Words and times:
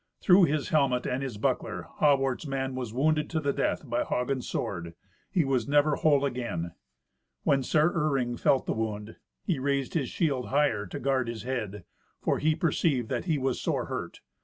Through 0.19 0.45
his 0.45 0.69
helmet 0.69 1.05
and 1.05 1.21
his 1.21 1.37
buckler, 1.37 1.85
Hawart's 1.99 2.47
man 2.47 2.73
was 2.73 2.91
wounded 2.91 3.29
to 3.29 3.39
the 3.39 3.53
death 3.53 3.87
by 3.87 4.03
Hagen's 4.03 4.49
sword. 4.49 4.95
He 5.29 5.45
was 5.45 5.67
never 5.67 5.95
whole 5.95 6.25
again. 6.25 6.71
When 7.43 7.61
Sir 7.61 7.93
Iring 7.93 8.37
felt 8.39 8.65
the 8.65 8.73
wound, 8.73 9.17
he 9.43 9.59
raised 9.59 9.93
his 9.93 10.09
shield 10.09 10.47
higher 10.47 10.87
to 10.87 10.99
guard 10.99 11.27
his 11.27 11.43
head, 11.43 11.83
for 12.19 12.39
he 12.39 12.55
perceived 12.55 13.09
that 13.09 13.25
he 13.25 13.37
was 13.37 13.61
sore 13.61 13.85
hurt. 13.85 14.21